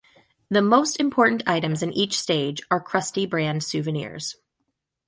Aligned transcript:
The 0.49 0.63
most 0.63 0.99
important 0.99 1.43
items 1.45 1.83
in 1.83 1.93
each 1.93 2.17
stage 2.19 2.63
are 2.71 2.83
Krusty-brand 2.83 3.63
souvenirs. 3.63 4.35